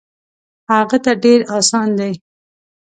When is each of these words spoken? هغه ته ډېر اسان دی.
هغه 0.71 0.97
ته 1.03 1.11
ډېر 1.23 1.39
اسان 1.57 1.87
دی. 1.99 2.13